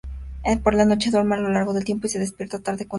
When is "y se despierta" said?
2.07-2.57